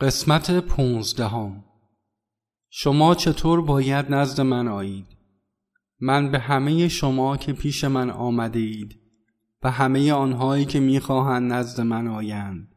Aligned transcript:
قسمت 0.00 0.50
پونزدهم. 0.50 1.64
شما 2.70 3.14
چطور 3.14 3.62
باید 3.62 4.06
نزد 4.08 4.40
من 4.40 4.68
آیید؟ 4.68 5.06
من 6.00 6.30
به 6.30 6.38
همه 6.38 6.88
شما 6.88 7.36
که 7.36 7.52
پیش 7.52 7.84
من 7.84 8.10
آمده 8.10 8.58
اید 8.58 8.98
و 9.62 9.70
همه 9.70 10.12
آنهایی 10.12 10.64
که 10.64 10.80
می‌خواهند 10.80 11.52
نزد 11.52 11.80
من 11.80 12.06
آیند 12.06 12.68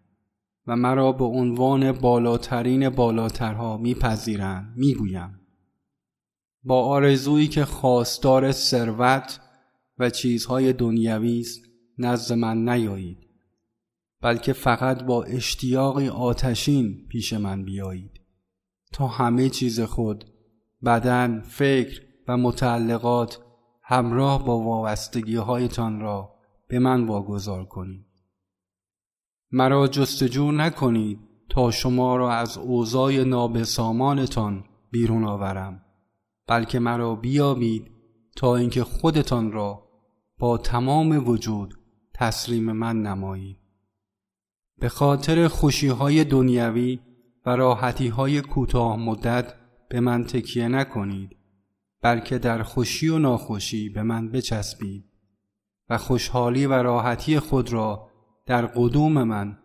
و 0.68 0.76
مرا 0.76 1.12
به 1.12 1.26
عنوان 1.26 1.92
بالاترین 1.92 2.90
بالاترها 2.90 3.78
میپذیرند 3.78 4.74
می‌گویم. 4.78 5.40
با 6.64 6.86
آرزویی 6.86 7.48
که 7.48 7.66
خواستار 7.66 8.52
ثروت 8.52 9.40
و 9.98 10.10
چیزهای 10.10 10.74
دنیوی 10.74 11.40
است 11.40 11.62
نزد 11.98 12.34
من 12.34 12.70
نیایید. 12.70 13.31
بلکه 14.22 14.54
فقط 14.54 15.04
با 15.04 15.24
اشتیاقی 15.24 16.08
آتشین 16.08 17.08
پیش 17.10 17.34
من 17.34 17.66
بیایید 17.66 18.22
تا 18.94 19.08
همه 19.08 19.50
چیز 19.50 19.80
خود 19.80 20.26
بدن، 20.86 21.42
فکر 21.42 22.02
و 22.28 22.38
متعلقات 22.38 23.40
همراه 23.84 24.46
با 24.46 24.60
وابستگی 24.60 25.36
هایتان 25.36 26.00
را 26.00 26.36
به 26.68 26.80
من 26.80 27.06
واگذار 27.06 27.66
کنید. 27.66 28.06
مرا 29.52 29.88
جستجو 29.88 30.52
نکنید 30.52 31.20
تا 31.50 31.72
شما 31.72 32.16
را 32.16 32.34
از 32.34 32.58
اوضاع 32.58 33.24
نابسامانتان 33.24 34.64
بیرون 34.92 35.24
آورم 35.24 35.82
بلکه 36.48 36.80
مرا 36.80 37.16
بیابید 37.16 37.92
تا 38.36 38.56
اینکه 38.56 38.84
خودتان 38.84 39.52
را 39.52 39.84
با 40.40 40.58
تمام 40.58 41.28
وجود 41.28 41.74
تسلیم 42.14 42.72
من 42.72 43.02
نمایید 43.02 43.61
به 44.82 44.90
خاطر 44.90 45.48
خوشی 45.48 45.88
های 45.88 46.24
دنیوی 46.24 47.00
و 47.46 47.56
راحتی 47.56 48.08
های 48.08 48.42
کوتاه 48.42 48.96
مدت 48.96 49.54
به 49.90 50.00
من 50.00 50.24
تکیه 50.24 50.68
نکنید 50.68 51.38
بلکه 52.02 52.38
در 52.38 52.64
خوشی 52.64 53.10
و 53.10 53.20
ناخوشی 53.20 53.90
به 53.90 54.04
من 54.04 54.32
بچسبید 54.32 55.06
و 55.90 55.98
خوشحالی 55.98 56.66
و 56.66 56.74
راحتی 56.74 57.40
خود 57.40 57.74
را 57.74 58.10
در 58.46 58.66
قدوم 58.66 59.24
من 59.24 59.58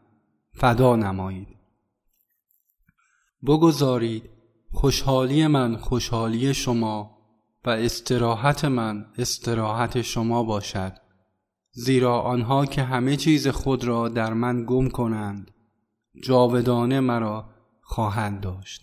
فدا 0.55 0.97
نمایید. 0.97 1.49
بگذارید 3.47 4.31
خوشحالی 4.73 5.47
من 5.47 5.77
خوشحالی 5.77 6.55
شما 6.55 7.19
و 7.65 7.71
استراحت 7.71 8.65
من 8.65 9.07
استراحت 9.19 10.03
شما 10.03 10.43
باشد. 10.43 11.06
زیرا 11.79 12.21
آنها 12.21 12.67
که 12.67 12.83
همه 12.83 13.17
چیز 13.17 13.49
خود 13.49 13.85
را 13.85 14.09
در 14.09 14.33
من 14.33 14.65
گم 14.67 14.89
کنند 14.89 15.51
جاودانه 16.23 17.01
مرا 17.01 17.49
خواهند 17.81 18.41
داشت. 18.41 18.83